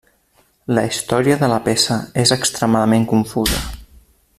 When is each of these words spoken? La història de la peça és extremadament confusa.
La 0.77 0.83
història 0.91 1.35
de 1.43 1.49
la 1.53 1.59
peça 1.67 1.99
és 2.25 2.35
extremadament 2.39 3.09
confusa. 3.13 3.65